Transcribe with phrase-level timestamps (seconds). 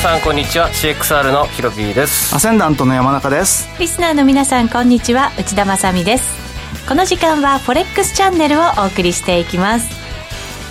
[0.00, 0.70] さんこんにちは。
[0.70, 2.34] CXR のヒロピーです。
[2.34, 3.68] アセンダントの山中です。
[3.78, 5.30] リスナーの皆さんこんにちは。
[5.38, 6.88] 内田まさです。
[6.88, 9.90] この時間はフォレックスチャンネルをお送りしていきます、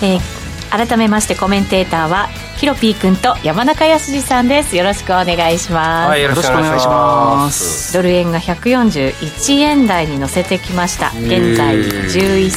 [0.04, 2.26] えー、改めましてコメンテーターは
[2.58, 4.76] ヒロピー君と山中康さんです。
[4.76, 7.94] よろしくお願いします、はい、よろしくお願いします。
[7.94, 11.10] ドル円が141円台に乗せてきました。
[11.10, 12.50] 現在11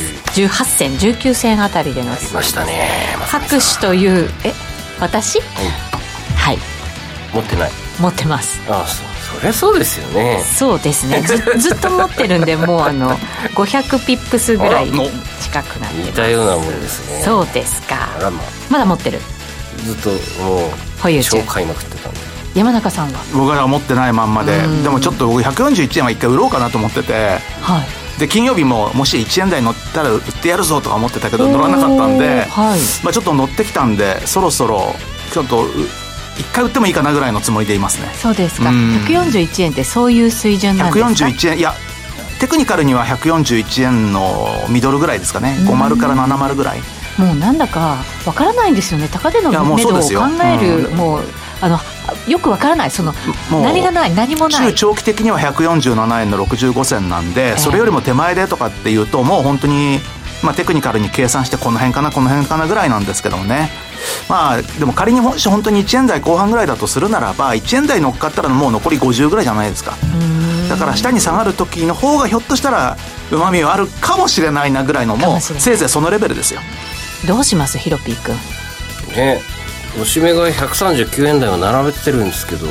[0.48, 2.64] 18銭19銭あたりで乗せました。
[2.64, 2.88] ね。
[3.26, 4.54] 拍手というえ
[4.98, 5.91] 私、はい、はい
[7.32, 7.70] 持ってない。
[8.00, 8.60] 持ってます。
[8.68, 9.06] ああそう
[9.40, 10.42] そりゃそうですよね。
[10.58, 11.22] そうですね。
[11.22, 13.16] ず ずっと持ってるんでもうあの
[13.54, 14.90] 500ピップスぐらい
[15.40, 17.22] 近くなって似たようなもんですね。
[17.24, 18.08] そうですか。
[18.20, 18.30] ま
[18.70, 19.20] まだ持ってる。
[19.84, 20.10] ずっと
[20.42, 20.70] もう
[21.00, 22.20] 保有中買いまくってたんで。
[22.54, 23.20] 山中さんは？
[23.32, 24.58] 僕は持ってないまんまで。
[24.82, 27.40] でもちょっと僕141円は一回売ろうかなと思ってて。
[27.62, 28.20] はい。
[28.20, 32.80] で金曜日ももし1円台乗ったら売ってやるぞとか思ってたけど乗らなかったんで、はい。
[33.02, 34.94] まあ、ちょっと乗ってきたんでそろそろ
[35.32, 35.66] ちょっと
[36.38, 38.08] 一回売ってもいいかなぐらいのつもりでいますね。
[38.14, 41.58] そうですか、うん、141円ってそういう水準なんですか？141円。
[41.58, 41.74] いや
[42.40, 45.56] テクニカルには141円のミドルぐらいですかね。
[45.60, 46.80] 50から70ぐらい。
[47.18, 49.08] もうなんだかわからないんですよね。
[49.08, 50.00] 高値の目処を考
[50.44, 51.22] える、うん、もう
[51.60, 51.78] あの
[52.26, 52.90] よくわからない。
[52.90, 53.12] その
[53.50, 54.68] 何がない何もない。
[54.68, 60.00] 中長期的には147円の65銭なんで、えー、それよりも手前でとかっていうともう本当に
[60.42, 63.70] まあ、テクニカルに計算してこの辺かなこの辺かなぐらいなんですけどもね
[64.28, 69.96] まあでも仮に本当に1円台後半ぐらいだとするならば1円台乗っかったらもう残り50ぐらいじゃないですか。
[70.68, 72.96] だから下に下がる時の方がひょっとしたら
[73.30, 76.60] うまみはあるかもしれないなぐらいのもうせいぜいそのレベルですよ。
[77.26, 78.34] どうしますヒロピー君。
[79.16, 79.40] ね
[80.00, 82.66] おしめ買い139円台を並べてるんですけど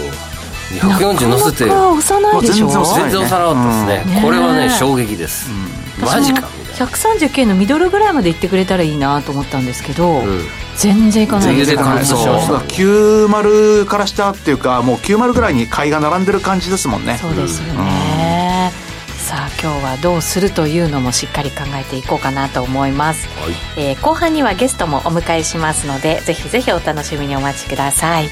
[0.79, 2.67] 140乗せて押さないでしょ。
[2.67, 5.51] 全然押さなかったですね、うん、これはね衝撃です、
[5.99, 10.41] うん、マジか139円のミドルぐらいまで行ってくれたらいいなと思ったんですけど、うん、
[10.77, 12.57] 全然いかないですねそう。
[12.59, 17.17] 90から下っていうかもう90ぐらいに買いが並んでる感じですもんね。
[17.21, 18.71] そうですよね、
[19.17, 23.49] さあ今日はどうするというのもしっかり考えていこうかなと思います、は
[23.81, 28.29] い、えー、後半にはゲストもお迎えしますのでぜひぜひお楽しみにお待ちください。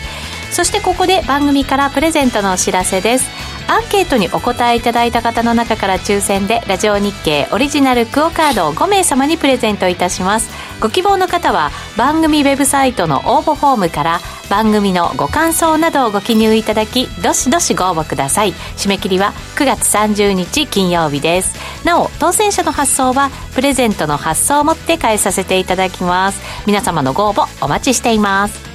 [0.51, 3.25] そしてここで番組からプレゼントのお知らせです
[3.69, 10.49] アンケートにお答えいただいた方の中から抽選でラジオ日経オリジナルクオカードを5名様にプレゼントいたします。
[10.81, 18.53] ご希望の方は番組ウェブサイトの応募フォームから番組のご感想などをご記入いただきどしどしご応募ください。
[18.75, 21.53] 締め切りは9月30日金曜日です。
[21.85, 26.41] なお当選者の発送はプレゼントの発送をもって返させていただきます。
[26.65, 28.68] 皆様のご応募お待ちしています。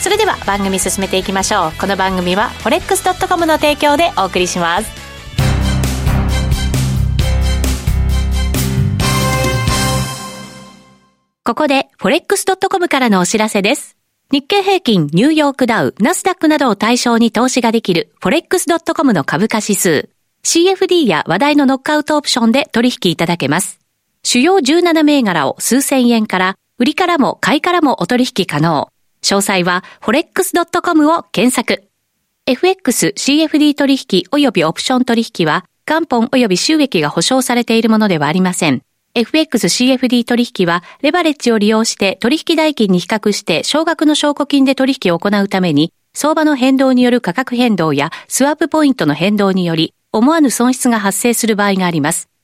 [0.00, 4.90] それでは番組進めていきましょうこの番組は forex.com の提供でお送りします
[11.44, 13.96] ここで forex.com からのお知らせです
[14.30, 20.10] 日経平均、ニューヨークダウ、ナスダックなどを対象に投資ができる forex.com の株価指数
[20.44, 23.80] CFD や話題のノックアウトオプションで取引いただけます。
[24.22, 28.88] 主要17銘柄を数千円から、売りからも買いからもお取引可能。
[29.22, 31.88] 詳細は forex.com を検索。
[32.46, 38.80] FX、CFD 取引及びオプション取引は、元本及び収益が保証されているものではありません。
[39.14, 52.30] FX、CFD 取引は、レバレッジを利用して取引代金に比較して少額の証拠金で取引を行うために、相場の変動による価格変動やスワップポイントの変動により、思わぬ損失が発生する場合があります。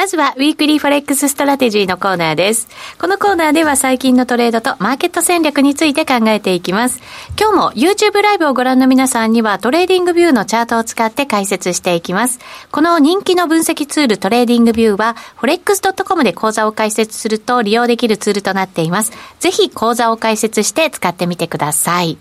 [0.00, 2.68] まずは、 Weekly Forex Strategy のコーナーです。
[2.98, 7.02] このコーナーでは最近のトレードとマーケット戦略について考えていきます。
[7.38, 12.38] 今日も YouTube ライブをご覧の皆さんには TradingView のチャートを使って解説していきます。
[12.72, 19.12] この人気の分析ツール TradingView は、forex.com で口座を開設すると利用できるツールとなっています。
[19.38, 22.16] ぜひ口座を開設して使ってみてください。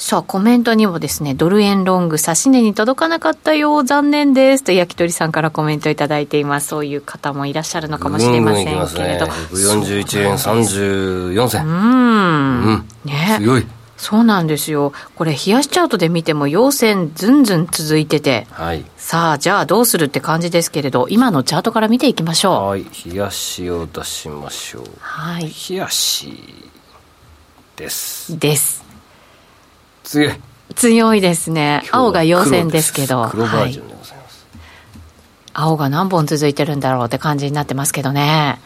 [0.00, 6.68] さあ、コメントにもですね、ドル円ロング、指値に届かなかったよ、残念ですと、焼き鳥さんからコメントいただいています。
[6.68, 8.70] そういう方もいらっしゃるのかもしれませんけ
[9.02, 9.26] れど。
[9.26, 11.66] ね、141円34銭。
[11.66, 11.72] うん。
[11.72, 12.88] うん。
[13.04, 13.38] ね。
[13.40, 13.66] 強い。
[13.96, 14.92] そうなんですよ。
[15.16, 18.46] これ、冷やしチャートで見ても、陽線ずんずん続いてて。
[18.52, 18.84] はい。
[18.96, 22.68] さあ、じゃあどうするって感じですけれど、今のチャートから見ていきましょう。
[22.68, 22.86] はい。
[23.04, 24.84] 冷やしを出しましょう。
[25.00, 25.52] はい。
[25.70, 26.32] 冷やし
[27.74, 28.38] です。
[28.38, 28.77] です。
[30.08, 30.32] 強い
[30.74, 31.82] 強いですね。
[31.90, 33.28] 青が陽線ですけど。
[33.30, 34.46] 黒バージョンでございます。
[34.52, 34.60] はい、
[35.52, 38.58] 青が何本続いてるんだろうって感じになってますけどね。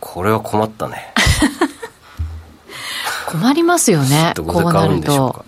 [0.00, 1.12] これは困ったね。
[3.28, 4.32] 困りますよね。
[4.36, 5.44] こうなると。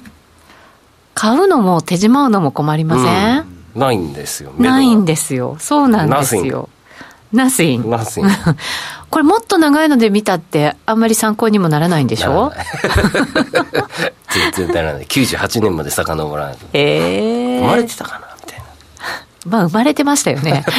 [1.14, 3.38] 買うのも手締まうのも困りません、
[3.74, 4.52] うん、ないんですよ。
[4.58, 5.56] ないんですよ。
[5.58, 6.68] そうなんですよ。
[7.32, 7.84] ナスイン。
[9.10, 12.52] これもっと長いので見たってあんまり参考にもならないんでしょ？
[14.54, 15.04] 全然ならない。
[15.08, 16.66] 98年まで遡らないと。
[16.72, 18.64] ええー、生まれてたかなみたいな。
[19.46, 20.64] まあ生まれてましたよね。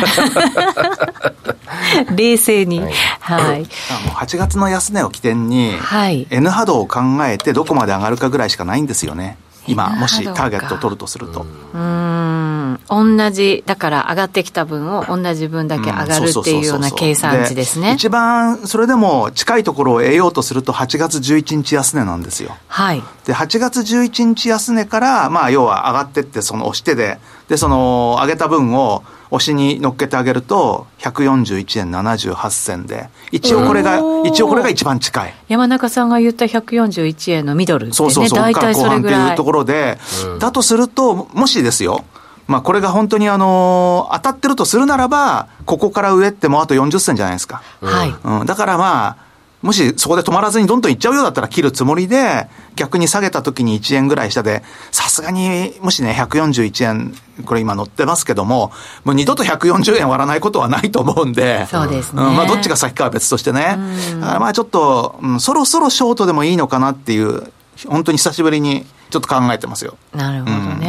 [2.15, 2.79] 冷静に。
[2.81, 2.91] はい。
[3.19, 3.67] はい、もう
[4.15, 9.37] 8月の安値を起点に、はい、N 波動を考えてどこまで上がるかぐらいしかないんですよね。
[9.71, 11.45] 今、もしターゲットを取るとすると。
[11.73, 12.79] うん。
[12.87, 17.93] 同じ、だから上がってきた分を同じ分だけ上がるっていうような計算値ですね。
[17.93, 22.57] 一番、それでも近いところを得ようとすると8月11日安値なんですよ。
[22.67, 23.03] はい。
[23.25, 35.33] で、8月11日安値から、まあ、要は上がってって、その押してで、で、その上げた分を、押しに乗っけてあげると、141円78銭で、一応これが、一応これが一番近い。
[35.47, 39.21] 山中さんが言った141円のミドルね、そうそうそう、大体それぐらい。
[39.21, 42.05] っていうところで、うん、だとすると、もしですよ、
[42.47, 47.61] まあこれが本当にあの、当たってるとするならば、ここから上ってもうあと40銭じゃないですか。
[47.81, 48.15] はい。
[48.23, 49.28] うん、だからまあ、
[49.61, 57.13] もしそこで止まらずにどんどんいっちゃうようだったら切るつもりで、逆に下げた時に1円ぐらい下で、さすがに、もしね、141円、
[57.45, 58.71] これ今乗ってますけども、
[59.03, 62.23] もう二度と140円割らないことはないと思うんで、そうですね。
[62.23, 63.77] うん、まあどっちが先かは別としてね。
[64.21, 67.51] だからまあちょっと、うん、そろそろショートでもいいのかなっていう、
[67.87, 69.97] 本当に久しぶりにちょっと考えてますよ。
[70.13, 70.57] なるほどね。
[70.57, 70.79] うん、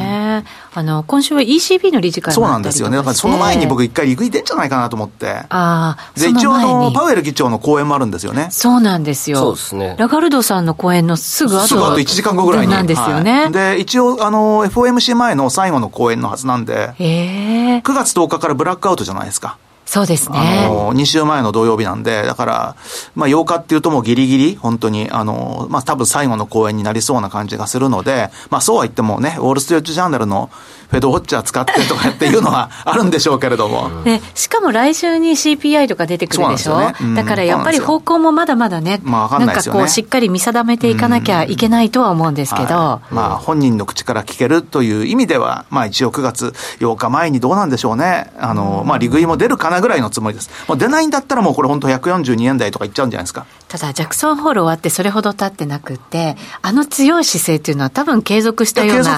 [0.74, 2.96] あの、今週は ECB の理事会そうなんですよね。
[2.96, 5.28] だからその前に僕一回リグイ出んじゃないかなと思って。
[5.28, 5.96] ああ。
[6.18, 8.48] で、一応あの、パウエル議長の講演もあるんですよね。
[8.50, 9.38] そうなんですよ。
[9.38, 9.96] そうですね。
[9.98, 12.72] ラガルドさんの講演のすぐ後すぐ後1時間後ぐらいに。
[12.72, 13.42] なんですよね。
[13.42, 19.58] はい、で、一応あの、FOMC 前の最後の講演のはずなんで、え9月10日からブラックアウトじゃないですか。
[19.90, 20.38] そうですね。
[20.38, 22.76] あの、2週前の土曜日なんで、だから、
[23.16, 30.48] まあ8日っていうともうギリギリ、本当に、あの、まあ多分最後の公演になりそうな感じがするので、まあそうは言ってもね、ウォール・ストリート・ジャーナルの
[30.90, 34.02] フェドウォッチャー使ってとかっていうのはあるんでしょうけれども。
[34.02, 42.74] で、 しかも来週に CPI とか出てくるでしょ、ねうん、だからやっぱり方向もまだまだね、まあないですよね、なんかこうしっかり見定めていかなきゃいけないとは思うんですけど。
[42.74, 48.32] はい、まあ本人の口から聞けるという意味では、まあ一応9月8日前にどうなんでしょうね。
[48.40, 50.50] あの、まあ利食いも出るかなぐらいのつもりです。
[50.66, 53.46] もう出ないんだったらもうこれ本当142円台とかいっちゃうんじゃないですか。
[53.70, 59.16] ただ、ジャクソンホール終わってそれほど経ってなくて、あの強い姿勢っていうのは多分継続したような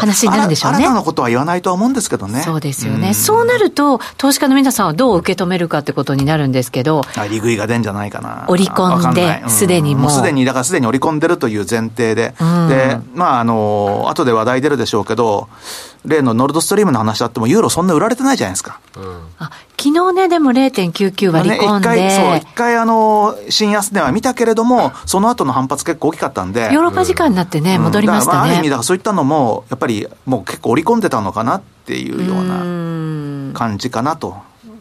[0.00, 0.78] 話になるんでしょうね。
[0.78, 2.40] 新たなことは言わないとは思うんですけどね。
[2.40, 3.08] そうですよね。
[3.08, 7.02] うん、そうなると、投資家の皆さんはどう受け止めるかってことになるんですけど。
[7.28, 8.46] 利食いが出んじゃないかな。
[8.48, 10.10] 織り込んで、すで、にもう。
[10.10, 12.34] すでに、だからすでに織り込んでるという前提で。
[12.40, 15.50] うん、で、まあ、あの、後で話題出るでしょうけど、
[16.04, 18.80] 例のノルドストリームの話あっても、ユーロそんな売られてないじゃないですか。
[18.96, 26.62] うん、あ昨日ね、でも0.99割り込んで、ね、一回、そう、一回、あの、新安値は見たけれども、その後の反発結構大きかったんで。
[26.72, 28.38] ヨーロッパ時間になってね、うん、戻りましたね。
[28.38, 34.36] まあ、ある意味、だからそういったのも、やっぱりもう結構織り込んでたのかなっていうような感じかなと。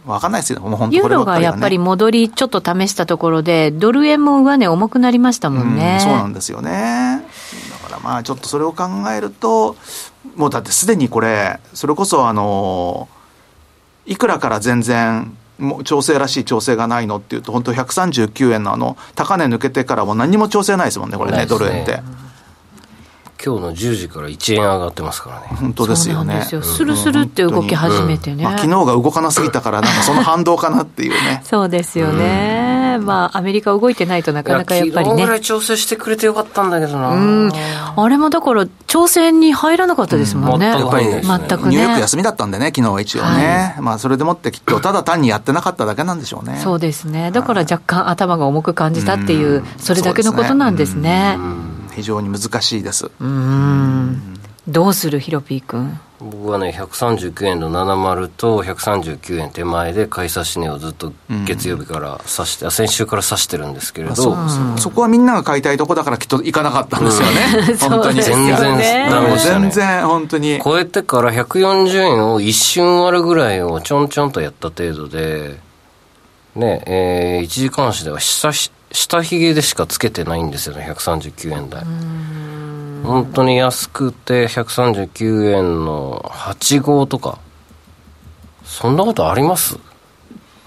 [0.05, 5.99] わかんないですよ、もう本当ユーロがやっぱり戻り、ちょっと試したところで、ドル円も上値重くなりましたもんね。
[5.99, 7.23] うん、そうなんですよね。
[7.71, 8.85] だからまあ、ちょっとそれを考
[9.15, 9.75] えると、
[10.35, 13.07] もうだってすでにこれ、それこそあの、
[14.05, 22.01] いくらから全然、もう調整らしい調整がないのっていうと、本当139円のあの、高値抜けてからも何も調整ないですもんね、これね、ドル円って。
[23.43, 25.47] 今日の10時から1円上がってますからね。
[25.61, 26.41] 本当ですよね。
[26.43, 28.43] スルスルって動き始めてね。
[28.43, 31.41] まあ、昨日が動かなすぎたから、なんかその反動かなっていうね。
[31.47, 32.58] そうですよね。
[32.99, 35.23] まあ、アメリカ動いてないとなかなかやっぱりね。
[35.25, 37.09] ぐらい調整してくれてよかったんだけどな。
[37.09, 37.51] うん。
[37.95, 40.67] あれもだから、調整に入らなかったですもんね。
[40.67, 41.75] やっぱり、ね、全くね。
[41.75, 43.73] ニューヨーク休みだったんでね、昨日は一応ね。
[43.75, 46.59] はい、まあ、それでもってきっと、ただ単にやってなかっただけなんでしょうね。
[46.63, 47.31] そうですね。
[47.31, 51.37] だから若干頭が重く感じたっていう、それだけのことなんですね。
[51.95, 53.11] 非常に難しいです。
[53.19, 54.39] うん。
[54.67, 61.13] どうするヒロピー君僕はね139円の70と139円手前で買い差し値をずっと
[61.45, 64.35] 月曜日から指して、うん、先週から指してるんですけれどそ,、
[64.77, 68.21] そこはみんなが買いたいとこだからきっと行かなかったんですよね、うん、本当に。
[68.21, 75.57] 全然ダメでした、ね、全然本当に超えてから140円を一瞬割るぐらいをちょんちょんとやった程度で
[76.55, 81.83] ねえー、1時間足では下下髭でしかつけてないんですよね139円台
[83.09, 87.39] 本当に安くて139円の8号とか
[88.63, 89.79] そんなことあります？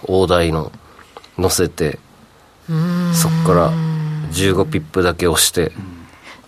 [0.04, 0.72] 大台の
[1.38, 2.00] 乗せて
[2.66, 3.72] そっから
[4.32, 5.72] 15ピップだけ押して、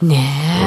[0.03, 0.17] ね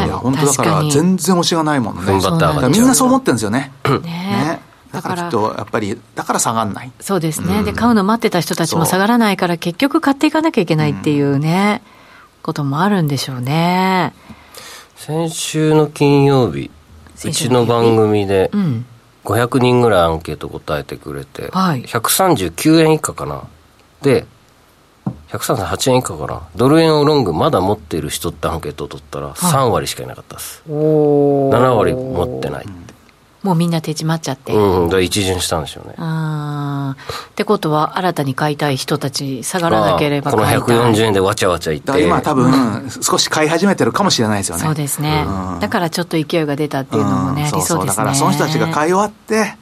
[0.03, 0.05] え。
[0.05, 2.01] いや、本当だから全然押しがないもんね。
[2.03, 3.71] 踏ん張って上がっみんなそう思ってるんですよね。
[3.85, 4.59] ねね。
[4.91, 6.91] だからきっと、やっぱり、だから下がんない。
[7.01, 7.63] そうですね。
[7.63, 11.81] で、買うの待ってた人たちも下がらないから、結局買っていかなきゃいけないっていうね、
[12.41, 14.13] こともあるんでしょうね。
[14.97, 16.71] 先週の金曜日、
[17.23, 18.51] うちの番組で、
[19.23, 23.43] 500人ぐらいアンケート答えてくれて、はい139円以下かな。
[24.01, 24.25] で、
[25.29, 26.47] 138円以下かな。
[26.55, 30.63] ドル円をロングまだ持ってる人ってアンケートを取ったら、3割しかいなかったです。
[30.67, 32.93] お7割持ってないって。
[33.43, 34.53] もうみんな手締まっちゃって。
[34.53, 35.93] うん、だ一巡したんでしょうね。
[35.97, 36.46] あー
[36.91, 40.77] ってことは、新たに買いたい人たち、下がらなければこの買いたい。
[40.77, 42.03] 140円でわちゃわちゃいって。
[42.03, 44.63] 今多分、少し買い始めてるかもしれないですよね。
[44.63, 47.85] そうですね、うんだからちょっと勢いが出たっていうのもね、んありそうですね。
[47.87, 49.55] だからその人たちが買い終わって、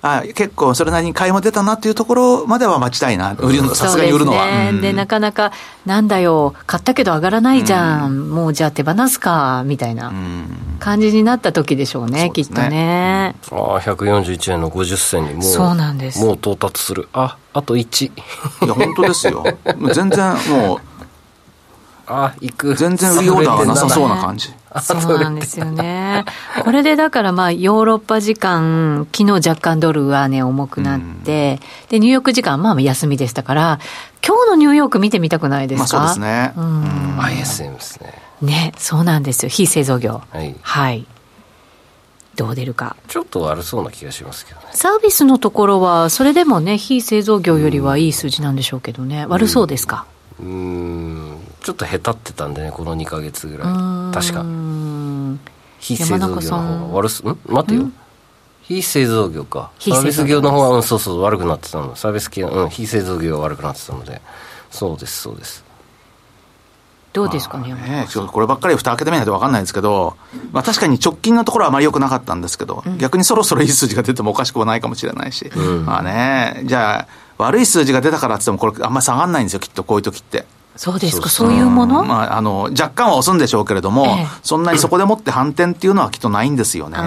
[0.00, 4.44] あ結構それなりに買いも出たなっていうところまでは待ちたいな、売るの、さすがに売るのは。
[4.44, 4.70] そうですね。
[4.70, 5.52] うんで、なかなか、
[5.86, 10.12] なんだよ、買ったけど上がらないじゃん、もうじゃあ手放すか、みたいな
[10.78, 13.34] 感じになった時でしょうね、きっとねね。
[13.50, 17.08] ああ、141円の50銭にもう、そうなんですもう到達する。
[17.12, 18.06] あ、あと1。
[18.06, 18.12] い
[18.68, 19.44] や、本当ですよ。
[19.92, 20.78] 全然もう、
[22.06, 22.74] あ、行く。
[22.74, 24.52] 全然売りオーダーがなさそうな感じ。
[24.82, 26.24] そうなんですよね。
[26.64, 33.78] これでだからまあ、ヨーロッパ時間、昨日若干ドル上値重くなって、で、ニューヨーク時間まあ休みでしたから、
[34.26, 35.98] 今日のニューヨーク見てみたくないですか？
[35.98, 36.52] まあそうですね。
[36.56, 38.14] うん ISM ですね。
[38.42, 39.48] ね、そうなんですよ。
[39.48, 40.20] 非製造業。
[40.32, 40.54] はい。
[40.62, 41.06] はい。
[42.36, 42.94] どう出るか。
[43.08, 44.66] ちょっと悪そうな気がしますけどね。
[44.72, 49.26] サービスのところは、それでもね、非製造業よりはいい数字なんでしょうけどね。
[49.26, 50.04] 悪そうですか？
[50.38, 53.68] うーん、ちょっとへたってたんでね、この2ヶ月ぐらい。
[53.68, 53.70] う
[54.08, 54.42] ん確か。
[54.42, 55.40] ん
[55.78, 57.38] 非製造業の方が悪す、ん？
[57.46, 57.90] 待てよ。
[58.62, 59.70] 非製造業か。
[59.78, 61.96] サービ非製造業ス業の方が、うん、そうそう、悪くなってたの。
[61.96, 64.20] サービス系は、うん、非製造業が悪くなってたので。
[64.70, 65.64] そうです、そうです。
[67.12, 70.16] どうですかね、ねちょっとこればっかり蓋開けてみないと分かんないですけど、
[70.52, 75.50] まあ、確かに直近のところはあまり良くなかったんですけど、逆にそろそろいい数字が出てもおかしくはないかもしれないし、
[75.84, 80.44] まあね、じゃあ、悪い数字が出たからって言っても、これ、あんまり下がんないんですよ、きっとこういう時って。
[80.78, 84.26] そうですか、そういうもの、まあ、あの若干は押すんでしょうけれども、ええ。
[84.44, 86.98] そんなにそこでもって反転っていうのはきっとないんですよね。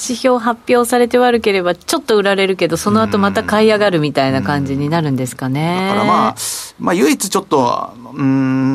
[0.00, 5.88] 指標発表されて悪ければ、ちょっと売られるけど、その後また買い上がるみたいな感じになるんですかね。
[5.88, 6.34] だからまあ、
[6.78, 8.22] まあ、唯一ちょっと、うー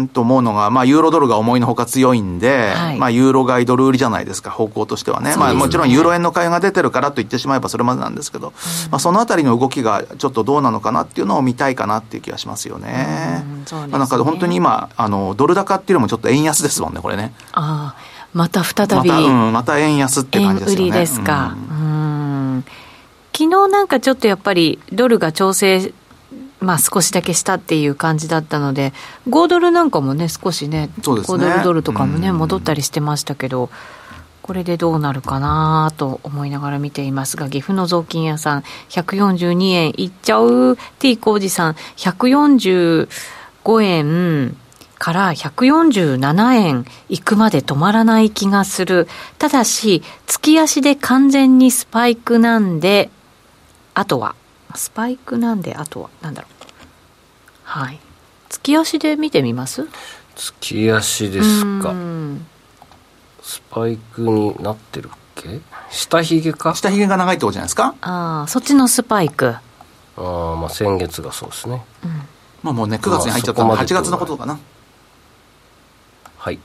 [0.01, 5.35] んと思うのが、まあ、ユーロドルが思いのほか強いんで、はいまあ、ユーロ買いドル売りじゃないですか、方向としてはね。
[5.37, 8.51] まあ、もちろんユーロ円の買いが出てるからと言ってしまえばそれまでなんですけど、
[8.91, 13.43] まあ、そのあたりの動きがちょっとどうなのかなっていうのを見たいかなっていう気がしますよね。
[13.43, 17.33] うんねまあ、なんか本当に今、あの、ドル高っていうよりもちょっと円安ですもんね、これね。
[17.53, 18.93] ああ、また再び。
[18.95, 20.83] また、うん、また円安って円感じですよね。
[20.83, 21.55] 売りですか。
[21.69, 22.65] ううんん。
[23.31, 25.93] 昨日なんかちょっとやっぱりドルが調整、
[26.59, 28.93] まあ少しだけしたっていう感じだったので、
[29.29, 33.69] 5ドルなんかもね、少しね、そうですね5ドルドルとかもね、うん戻ったりしてましたけど、
[34.43, 43.07] これでどうなるかなと思いながら見ていますが、岐阜の雑巾屋さん、142円いっちゃう、T 工事さん、145
[43.83, 44.57] 円
[45.03, 49.09] から147円いくまで止まらない気がする。
[49.37, 53.09] ただし、月足で完全にスパイクなんで、
[53.95, 54.33] あとは、
[54.75, 56.51] スパイクなんで、あとは、なんだろう。
[57.65, 57.99] はい。
[58.47, 59.89] 月足で見てみます？
[60.37, 61.93] 月足ですかう。
[61.95, 62.45] ん
[63.41, 65.59] スパイクになってるっけ？
[65.91, 66.75] 下髭か？
[66.75, 67.93] 下髭が長いってことじゃないですか？
[67.99, 69.47] ああ、そっちのスパイク。
[69.49, 69.59] あ
[70.17, 71.83] あ、まあ先月がそうですね。
[72.61, 74.57] まあもうね、9月に入っちゃったので8月のことかな。
[76.43, 76.59] はい。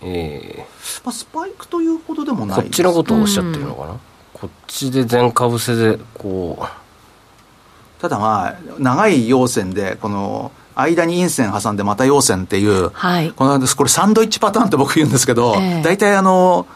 [0.00, 0.64] え
[1.04, 3.96] まあ、スパイクというほどでもー、ないこっちのことをおっしゃってるのかな、
[4.32, 13.32] こっちで全株せで、こう、ただまあ、長い陽線で、この、間に陰線挟んでまた陽線っていう、はい。
[13.32, 16.68] このこれサンドイッチパターンって僕言うんですけど、ええ大体あの、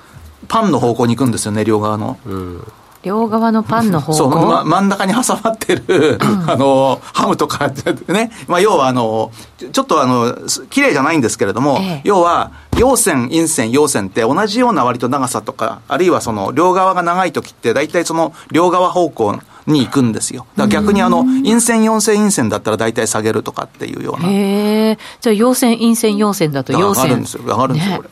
[0.48, 2.18] パンの方向に行くんですよね、両側の。
[2.26, 2.72] うん。
[3.02, 4.18] 両側のパンの方向？
[4.18, 7.68] そう、ま、真ん中に挟まってる、あの、ハムとか
[8.08, 9.30] ね、まあ、要はあの、
[9.72, 20.46] ちょっとあの、す綺麗じゃないんですけれども、ええ要は、陽線、陰線、陽線って同じような割と長さとか、あるいはその、両側が長い時って、大体その、両側方向に行くんですよ。
[20.56, 24.28] だから逆にあの、陰線、陽線、陰線だったら大体下げるとかっていうような。
[24.28, 24.98] へえ。
[25.20, 27.04] じゃあ、陽線、陰線、陽線だと陽線。
[27.04, 28.10] 上がるんですよ、上がるんですよ、ねこれ。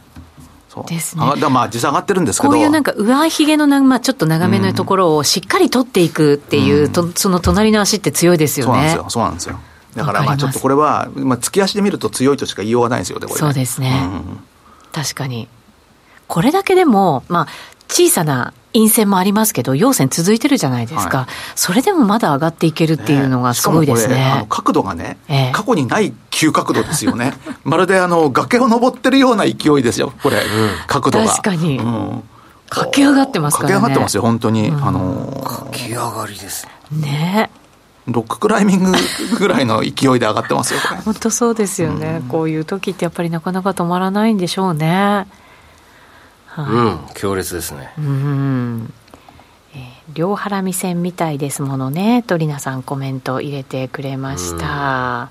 [0.84, 2.52] ですね上がだまあ実際上がってるんですけど。
[2.52, 8.72] こういうなんか上髭のな、まあ、ちょっと長めのところをしっかり取っていくっていう、とその隣の足って強いですよね。
[8.72, 9.58] そうなんですよ、そうなんですよ。
[9.94, 14.40] だからまあちょっとこれは、まあ、月足で見ると強いとしか言いようがないですよね、これねそうですねうん
[14.92, 15.48] 確かに。
[16.26, 17.46] これだけでも、まあ、
[17.88, 21.18] 小さな陰線もありますけど、陽線続いてるじゃないですか。
[21.18, 24.46] はそれでもまだ上がっていけるっていうのがすごいですしかもこれあのね。
[24.48, 27.32] 角度がね、ええ過去にない急角度ですよね。
[27.64, 30.42] まるであの、崖を登ってるような勢いですよ、これ、
[30.86, 31.26] 角度が。
[31.26, 32.22] 確かにうん
[32.68, 34.68] 駆け上がってますからね駆け上がってますよ、本当に。
[34.68, 37.48] あのー、駆け上がりですね
[38.06, 38.92] ロッククライミング
[39.38, 40.80] ぐらいの勢いで上がってますよ。
[41.04, 45.26] 本当そうですよね、こういう時ってやっぱりなかなか止まらないんでしょうね。
[46.62, 47.92] うん強烈ですね。
[47.98, 48.92] うん。
[49.74, 52.22] えー両ハラミ線みたいですものね。
[52.22, 55.30] トリナさんコメント入れてくれました、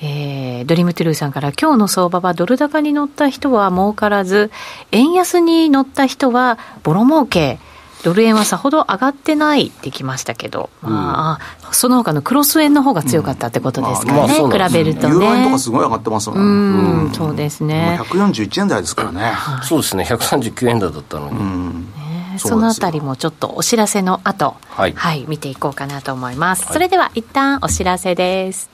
[0.00, 4.50] えードリームトゥルーさんから今日の相場はドル高に乗った人は儲からず
[4.92, 7.58] 円安に乗った人はボロ儲け
[8.02, 16.36] ドル円はさほど上がってないってきましたけど、まああその他のクロス円の方が強かったってことですかね、うなんです比べるとユーロ円とねかすごい上がってますも。
[16.36, 19.32] うんんそうですねもう141円台ですからね。
[19.62, 21.92] そうですね139円台だったのに、うん。
[22.32, 24.94] ねそのあたりもちょっとお知らせの後、はい
[25.28, 26.72] 見ていこうかなと思います。
[26.72, 28.70] それでは一旦お知らせです。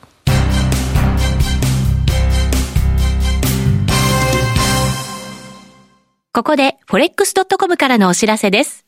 [6.32, 8.88] ここで forex.com からのお知らせです。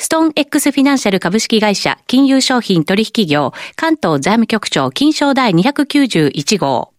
[0.00, 6.92] ストーン X フィナンシャル株式会社金融商品取引業関東財務局長金賞第291号。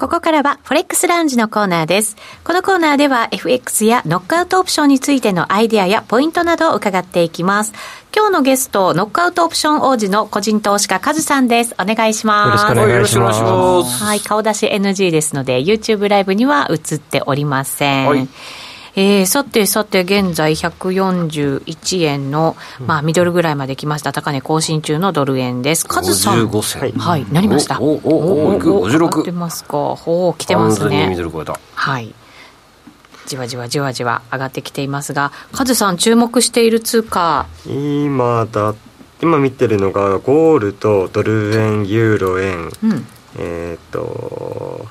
[0.00, 2.16] ここからは、フォレックスラウンジのコーナーです。
[2.42, 7.74] このコーナーでは、FX やノックアウトオプションについてのアイデアやポイントなどを伺っていきます。
[8.16, 11.74] 今日のゲスト、ノックアウトオプション王子の個人投資家、カズさんです。
[11.78, 12.62] お願いします。
[12.64, 13.34] よろしくお願いしま
[13.84, 18.06] すはい顔出し NG ですので、YouTube ライブには映っておりません。
[18.08, 18.26] はい
[18.96, 24.12] えー、さてさて、現在141円の、まあ、ミドルぐらいまで来ました。
[24.12, 25.86] 高値更新中のドル円です。
[25.86, 26.48] カズさん。
[26.48, 27.80] 55銭はいはい、なりました。
[27.80, 29.94] おおおおお上がって56ますか。
[29.96, 31.14] ほう、来てますね。
[31.16, 32.14] ドル超えたはい。
[33.26, 38.74] じわじわじわじわ上がってきていますが、カズさん注目している通貨、今だ
[39.22, 43.06] 今見てるのがゴールドドル円ユーロ円うん、
[43.38, 44.88] えっ、と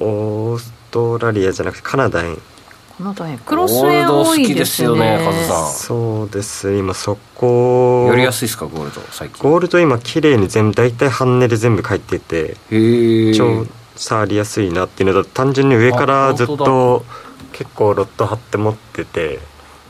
[0.00, 2.36] オーストラリアじゃなくてカナダ円
[2.98, 5.72] この円、クロス円好きですよねカズさん。
[5.72, 6.76] そうです。
[6.76, 8.06] 今そこ。
[8.08, 9.42] より安いですかゴールド最近。
[9.42, 17.04] ゴールド今綺麗に全部大体半値で全部書いててへえ超触りやすいなっていうのと単純に上からずっあと
[17.52, 19.38] 結構ロット貼って持ってて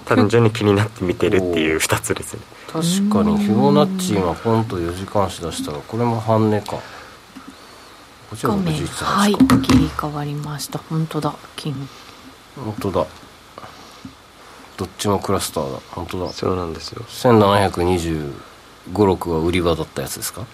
[0.05, 2.41] 単純に気になって見てるっていう 2つですね。
[2.73, 6.79] 確かにフィボナッチ今ポンと4時間足出したらこれも半値か。
[8.43, 10.81] 画面、61歳はい、切り替わりました。
[10.89, 11.87] 本当だ、金。
[12.57, 13.07] 本当だ。
[14.77, 15.79] どっちもクラスターだ。
[15.91, 16.33] 本当だ。
[16.33, 17.03] そうなんですよ。
[17.03, 20.45] 17256は売り場だったやつですか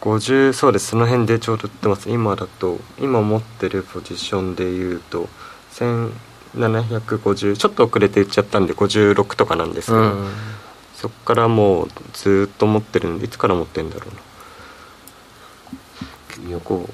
[0.00, 0.88] ？50そうです。
[0.88, 2.08] その辺でちょうど売ってます。
[2.08, 5.28] 今だと今持ってるポジションでいうと
[5.74, 10.28] 1750ちょっと遅れて売っちゃったんで56とかなんですけど、うん
[10.94, 14.04] そっからもうずっと持ってるんでいつから持ってんだろ
[16.42, 16.50] うな。
[16.50, 16.86] 横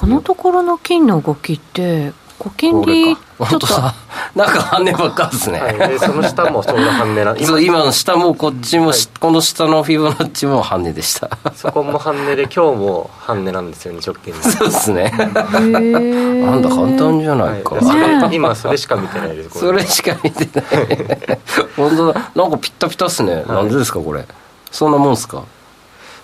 [0.00, 3.20] このところの金の動きって、小金利、ちか。
[3.38, 3.58] ょっと。
[3.60, 3.94] 本当、だ
[4.34, 11.28] なんか半値ばっかですね、はい、でその下もそんな半値な そう今の下もこっちも、この下のフィボナッチも半値でした。
[11.54, 14.40] そこも半値で今日も半値なんですよね直近で。
[14.50, 15.12] そうですね。
[15.18, 18.34] なんだ簡単じゃないか、はい。
[18.34, 21.38] 今それしか見てないですそれしか見てない。
[21.76, 22.30] 本当だ。
[22.34, 24.24] なんかピッタピタっすね、なんでですかこれ。
[24.70, 25.42] そんなもんっすか？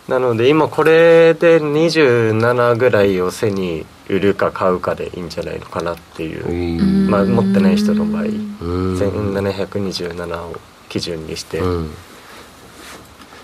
[0.09, 7.11] なので今これで27ぐらいを背に売るか買うかでいいんじゃないのかなっていう、ん。
[7.11, 8.23] まあ、持ってない人の場合。
[8.23, 8.29] うん。
[8.97, 10.57] 1727を
[10.89, 11.91] 基準にして、うん。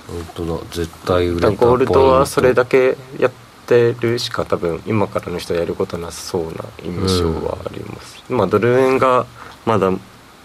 [0.07, 0.65] 本当だ。
[0.71, 3.33] 絶対売れたゴールドはそれだけけやっ
[3.67, 9.27] てるしか多分今からの人はやることなさそうな印象はあります、まあドル円が
[9.65, 9.91] まだ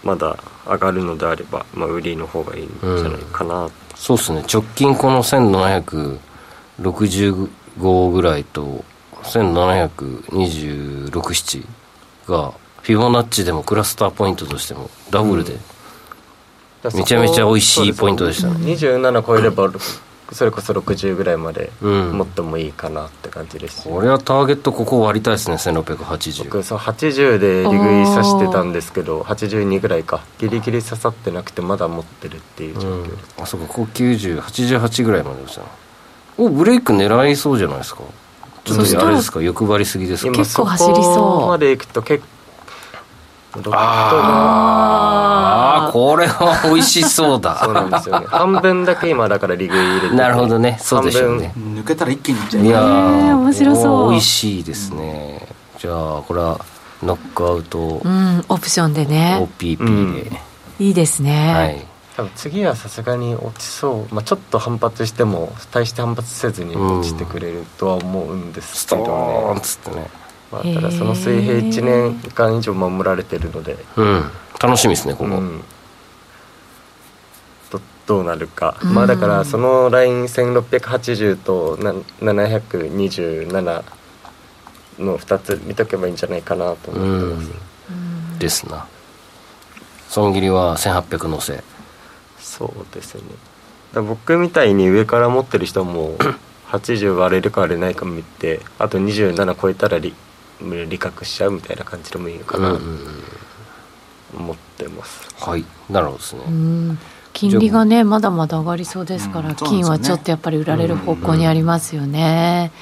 [0.04, 4.42] まだ上がるのであれば、まあ、売りの方がいいんじゃないかな、そうっすね。
[4.52, 6.18] 直近この1700
[6.80, 8.82] 65ぐらいと
[9.22, 11.66] 17267
[12.28, 15.58] がフィボナッチでもクラスターポイントとしてもダブルで、
[16.94, 18.54] めちゃめちゃ美味しいポイントでしたね。
[18.72, 19.70] 27超えれば
[20.32, 22.18] それこそ60ぐらいまでうん。
[22.18, 23.82] 持ってもいいかなって感じです。
[23.82, 30.22] し、俺はターゲットここ割りたいですね1680僕そう80でリグイさしてたんですけど82ぐらいか。
[30.38, 33.08] ギリギリ刺さってなくてまだ持ってるっていう状況うん。
[33.08, 35.62] です、あそうかここ9088ぐらいまででした
[36.36, 38.02] おブレイク狙いそうじゃないですか。
[38.64, 40.32] ちょっとあれですか欲張りすぎですか？
[40.32, 41.04] 結構走りそう。
[41.04, 42.28] こまで行くと結構
[43.72, 45.38] あ
[45.88, 47.60] あこれは美味しそうだ。
[47.64, 48.26] そうなんですよね。
[48.28, 50.14] 半分だけ今だからリグイ入れてて。
[50.14, 50.78] なるほどね。
[50.80, 51.52] そうでしょうね。
[51.56, 52.64] 抜けたら一気にいっちゃう。
[52.64, 53.36] いやー。
[53.36, 54.10] 面白そう。
[54.10, 55.46] 美味しいですね、
[55.78, 55.94] じゃあ
[56.26, 56.60] これは
[57.02, 58.02] ノックアウト。
[58.04, 59.48] うんオプションでね。
[59.58, 60.40] OPP で、
[60.80, 61.86] いいですね、はい。
[62.18, 70.10] 多分次はさすがに落ちそう、まあ、ちょっと反発しても大して反発せずに落ちてくれるとは思うんですけどストーンっね、つってね
[70.50, 74.30] まあ、ただその水平1年間以上守られてるので、うん。
[74.60, 75.62] 楽しみですねここ、うん、
[77.70, 83.84] どどうなるか、うんまあだからそのライン1680とな727
[84.98, 88.86] の2つ見とけばいいんじゃないかなと思ってます、ですな。
[90.08, 91.62] 損切りは1800のせ
[92.40, 93.22] そうですね。
[93.92, 96.16] だ僕みたいに上から持ってる人も
[96.68, 100.12] 80割れるか割れないか見てあと27超えたら利
[100.60, 102.70] 利確しちゃうみたいな感じでもいいのかな。
[102.70, 102.98] とうんうんうん
[104.36, 105.64] 思ってます、はい。
[105.88, 106.98] なるほどですね、うん。
[107.32, 109.56] 金利がねまだまだ上がりそうですから、うん。
[109.56, 109.78] すよね。
[109.78, 112.72] 金はちょっとやっぱり売られる方向にありますよね、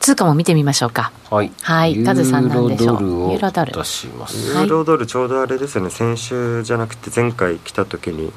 [0.00, 1.12] 通貨も見てみましょうか。
[1.30, 1.52] はい。
[1.60, 2.02] はい。
[2.04, 3.02] カズさんなんでしょう。
[3.02, 4.36] ユーロドル出します。
[4.36, 5.90] ユーロドルちょうどあれですよね。
[5.90, 8.32] 先週じゃなくて前回来た時に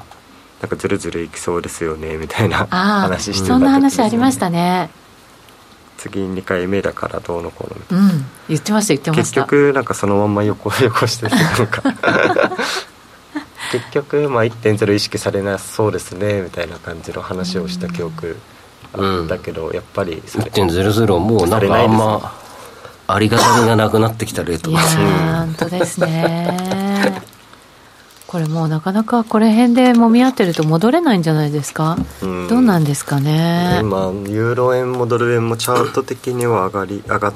[0.60, 4.90] なんかずるずるいきそうですよねみたいな話してたそんな話ありまししたね
[5.98, 8.04] 次2回目だからどうのこうのみたいな。
[8.04, 8.26] うん。
[8.48, 9.42] 言ってました言ってま結した。
[9.42, 11.82] 局なんかそのまんま横横してなんか。
[13.72, 18.38] 結局まあ1.0意識されなそうですねみたいな感じの話をした記憶
[18.94, 22.32] あったけど、やっぱりそれ1.00もうなんかあんま
[23.06, 26.87] ありがたみがなくなってきたレートいやですねー本当ですね
[28.28, 32.46] これもうなかなかこれ辺で揉み合ってると戻れないんじゃないですか、うん。
[32.46, 33.78] どうなんですかね？
[33.80, 37.32] 今ユーロ円もドル円もチャート的には上がり上が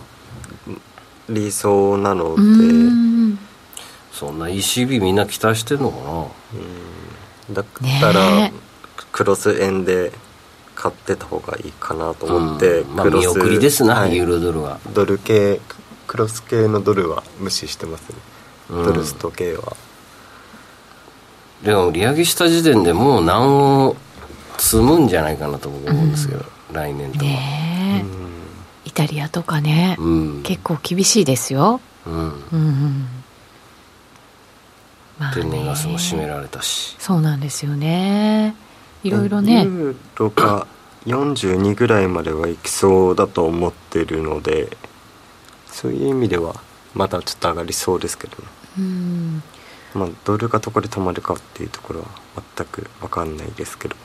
[1.31, 3.39] りそうなのうで、ん。
[4.13, 7.67] そんな ECB みんな期待してんのかだっ
[8.01, 8.53] たら、ね
[9.13, 10.13] クロス円で
[10.75, 12.97] 買ってた方がいいかなと思って、うん。
[12.97, 14.17] まあクロス見送りですな、はい。
[14.17, 14.79] ユーロドルは。
[14.93, 15.59] ドル系
[16.07, 18.17] クロス系のドルは無視してますね、
[18.71, 18.85] うん。
[18.85, 19.75] ドルスト系は
[21.63, 23.97] でも利上げした時点でもう難を
[24.59, 28.05] 積むんじゃないかなと僕思うんですけど、来年とか、ね
[28.85, 28.89] え。
[28.89, 30.43] イタリアとかね、うん。
[30.43, 31.81] 結構厳しいですよ。
[32.07, 32.15] うん。
[32.15, 33.07] うんうん。
[35.19, 35.43] まあね。
[35.43, 36.97] 天然ガスも閉められたし。
[36.99, 38.55] そうなんですよね。
[39.05, 39.63] いろいろね。
[39.65, 40.67] ユーロが
[41.07, 44.77] 42ぐらいまではいきそうだと思ってるので
[45.67, 46.55] そういう意味では
[46.95, 48.49] まだちょっと上がりそうですけどね。
[48.79, 49.43] うん
[49.95, 52.07] まあドルがどこで止まるかっていうところは
[52.57, 53.97] 全く分かんないですけど。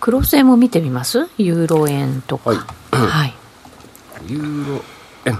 [0.00, 1.28] クロス円も見てみます？
[1.38, 2.50] ユーロ円とか。
[2.50, 2.58] はい。
[2.92, 3.34] はい。
[4.28, 4.84] ユーロ
[5.26, 5.38] 円。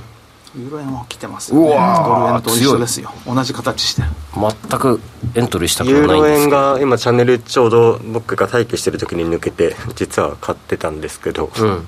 [0.57, 3.11] ユーロ円は来てますよ、ね、うわードル円と一緒ですよ。
[3.27, 4.03] 同じ形して
[4.35, 5.01] 全く
[5.35, 6.57] エントリーしたくユーロ円はないんですけど。
[6.57, 11.87] が今チャンネルちょうど僕が待機してる時に抜けて実は買ってたんですけど、うん。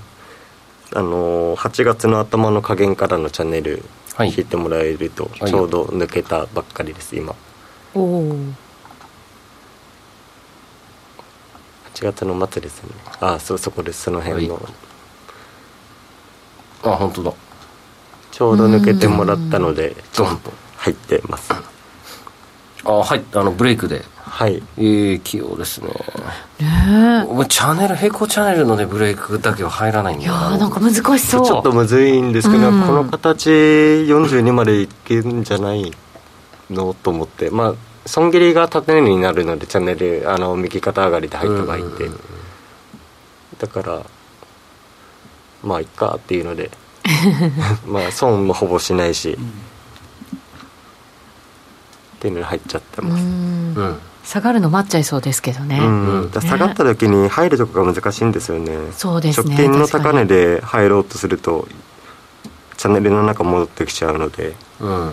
[0.95, 3.83] あのー8月の頭の加減からのチャンネル
[4.17, 4.29] はい。
[4.29, 5.51] 引いてもらえるとはい。
[5.51, 7.35] ちょうど抜けたばっかりです今。
[7.95, 8.35] おお
[11.95, 12.91] 8月の末ですね。
[13.21, 14.05] ああそうそこです。
[14.05, 14.65] その辺の、はい。
[16.85, 17.33] あ本当だ。
[18.31, 21.53] ちょうど抜けてもらったのでドンと入ってます。
[22.85, 23.23] あはい。
[23.35, 24.63] あのブレイクではい。
[24.77, 25.89] いい器用ですね。
[26.61, 31.47] ね僕チャンネル平行チャンネルのねブレイクだけは入らないんえいやなんか難しそう。
[31.47, 32.83] ちょっとむずいんですけど、うん。
[32.83, 35.93] この形42までいけるんじゃない
[36.69, 37.51] のと思って。
[37.51, 42.21] まあ損切りが縦値になるのでチャンネルあの右肩上がりで入った場合って、うんうんうん。
[43.59, 44.03] だから
[45.63, 46.71] まあいっかっていうので。
[47.87, 49.39] まあ損もほぼしないし、
[52.17, 53.75] っていうのに入っちゃってうます、ん。
[53.77, 55.83] うん下がるの待っちゃいそうですけどね、う
[56.27, 56.31] ん。
[56.33, 58.73] だから下がった時に入るとこが難しいんですよね。
[58.91, 59.55] そうですね。
[59.55, 61.69] 直近の高値で入ろうとすると
[62.77, 64.55] チャンネルの中戻ってきちゃうので。
[64.81, 65.13] うん。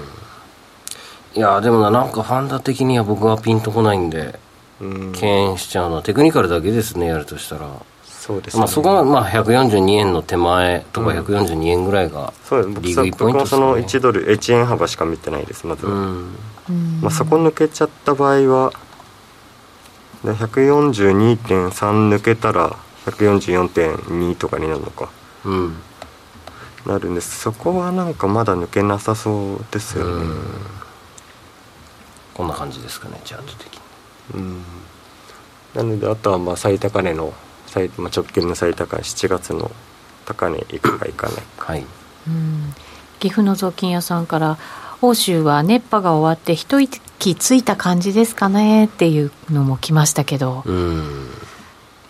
[1.36, 4.40] いやでもななんかファンダ的には僕はピンとこないんで
[4.82, 5.12] うん。
[5.14, 7.70] 敬遠しちゃうのはテクニカルだけですねやるとしたら。
[8.04, 8.62] そうですね。
[8.62, 16.36] まあ、そこがまあ142円の手前とか142円ぐらいがそう僕リーグイポイントです僕はそのね1ドル1円幅しか見てないですまずは、うん。
[17.02, 18.72] まあ、そこ抜けちゃった場合は
[20.24, 21.70] で142.3
[22.10, 25.10] 抜けたら144.2とかになるのか。
[25.46, 25.76] うん。
[26.86, 27.40] なるんです。
[27.40, 30.36] そこはなんかまだ抜けなさそうですよね。
[32.34, 33.82] こんな感じですかねチャート的に。
[34.36, 34.64] うん。
[35.76, 37.34] なのであとはまあ最高値の
[37.68, 39.72] 最、まあ、直近の最高値7月の
[40.26, 41.86] 高値いくかいかないかはい。
[42.28, 42.74] うん。
[43.20, 44.58] 岐阜の雑巾屋さんから
[45.02, 46.80] 欧州は熱波が終わって一
[47.24, 51.30] 息ついた感じですかねっていうのも来ましたけど、うん。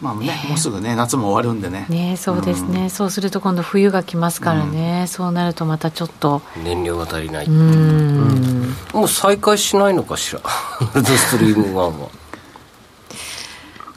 [0.01, 1.85] まあねもうすぐね夏も終わるんでね。
[1.87, 6.41] ねそうですね、そうすると今度冬が来ますからね、そうなるとまたちょっと。
[6.63, 8.75] 燃料が足りない、うん。
[8.93, 10.41] もう再開しないのかしら？
[11.03, 12.09] ストリーム1は。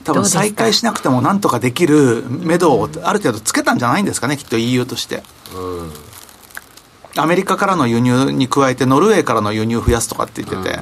[0.03, 5.23] 多分再開しなくてもなんとかできる目処をある程度つけたんじゃないんですかねきっと EU として。
[7.17, 10.79] アメリカからの輸入に加えてノルウェーからの輸入増やすとかって言ってて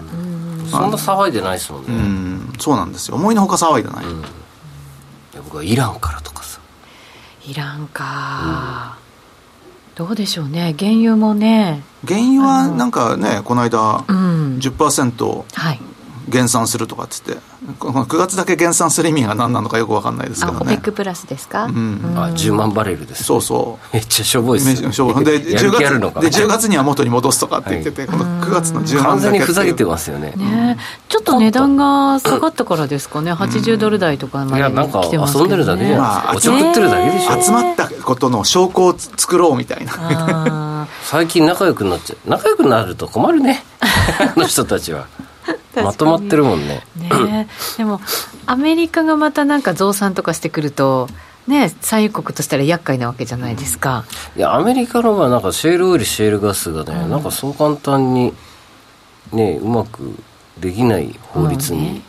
[0.77, 2.53] そんな騒いでないですもんね、ういん。
[2.59, 3.15] そうなんですよ。
[3.15, 4.11] 思いのほか騒いでない、や
[5.43, 6.59] 僕はイランからとかさ。
[7.45, 8.97] イランか、
[9.95, 10.75] どうでしょうね。
[10.77, 11.83] 原油もね。
[12.07, 14.57] 原油はなんかねこの間うん。
[14.59, 15.79] 10%はい
[16.27, 17.38] 減産するとかっつって。
[17.79, 21.69] この9月だけ減産する意味が何なのかよく分かんないですけあどねオペックプラスですか、ん。
[22.15, 23.95] あ10万バレルですそうそう。
[23.95, 24.88] めっちゃしょぼいっすね。
[24.88, 29.39] めそうでやる10気あるのか月で10月には元に戻すとかって言ってて、この9月の10完万だけっていう。
[29.39, 30.31] 全にふざけてますよね。
[30.35, 30.77] ね
[31.09, 39.93] ちょっと値段が下がったからですかね、80ドル台とかまでいやなんか来てますけど、ね、遊んでるだけじゃないですか、まあおちょくってるだけでしょ、集まったことの証拠を作ろうみたいな。
[39.97, 42.29] あ最近仲良くなっちゃう。
[42.29, 43.63] 仲良くなると困るね。
[43.81, 45.07] あの人たちは。
[45.19, 45.24] に
[45.83, 46.85] まとまってるもんね。
[46.97, 47.47] ーね。
[47.77, 48.01] でも
[48.45, 51.07] アメリカがまたなんか増産とかしてくると
[51.47, 58.33] ね産油国としたら厄介なわけじゃないですか、いやアメリカのはなんかシェールオイルシェールガスがね、なんかそう簡単に
[59.31, 60.15] ねうまく
[60.59, 62.01] できない法律に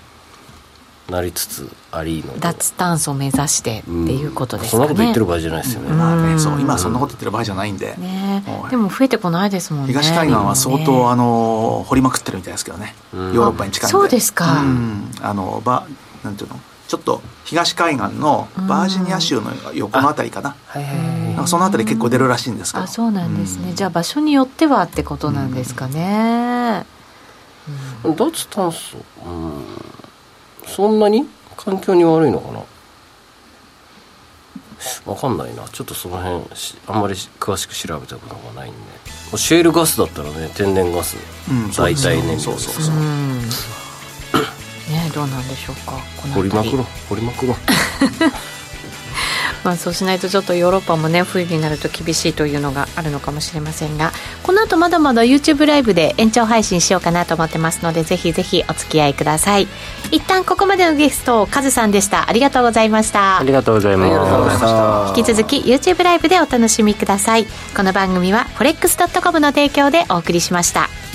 [1.11, 8.45] なりつつありので、脱炭素を目指してっていうことですかね、そんなこと言ってる場合じゃないですよね、まあねそう今はそんなこと言ってる場合じゃないんで、ね。
[8.71, 11.09] でも増えてこないですもんね東海岸は相当、今ね。
[11.11, 13.93] あの掘りまくってるみたいですけどね、ヨーロッパに近いんで。
[13.93, 14.61] そうですか。
[14.61, 15.11] うん。
[15.21, 15.87] あのば
[16.25, 16.61] なんていうの？
[16.89, 20.55] ちょっと東海岸のバージニア州の横のあたりかな、
[21.47, 22.85] そのあたり結構出るらしいんですけど。
[22.85, 26.87] あそうなんですね、じゃあ場所によってはってことなんですかね、
[28.05, 28.99] 脱炭素？
[29.27, 29.65] うん。
[30.65, 31.29] そんなに？
[31.66, 32.62] 環境に悪いのかな？
[35.05, 35.64] わかんないな。
[35.68, 38.79] ちょっとその辺しあんまり詳しく調べたことがないんで。
[39.37, 41.16] シェールガスだったらね天然ガス、
[41.76, 42.94] 代替燃料ですそうそうそう。
[42.94, 43.40] うん。
[43.40, 43.48] ね
[45.12, 45.98] どうなんでしょうか。
[46.35, 46.87] 掘りまくろう。
[47.09, 47.57] 掘りまくろう
[49.66, 54.12] まあ、そうしないとちょっとヨーロッパもね冬になると厳しいというのがあるのかもしれませんが
[54.44, 59.66] この後まだまだ YouTube ライブで延長配信しようかなと思ってますのでぜひぜひお付き合いください。
[60.12, 62.29] 一旦ここまでのゲストカズさんでした。
[62.29, 63.40] ありがとうございました。
[63.40, 65.18] ありがとうございます、ありがとうございました。
[65.18, 67.46] 引き続き YouTube ライブでお楽しみください。
[67.76, 71.06] この番組は forex.com の提供でお送りしました